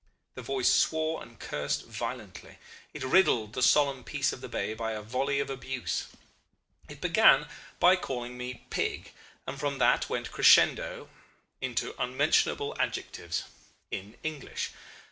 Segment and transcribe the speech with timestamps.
[0.33, 2.57] The voice swore and cursed violently;
[2.91, 6.07] it riddled the solemn peace of the bay by a volley of abuse.
[6.89, 7.47] It began
[7.79, 9.11] by calling me Pig,
[9.45, 11.07] and from that went crescendo
[11.61, 13.43] into unmentionable adjectives
[13.91, 14.71] in English.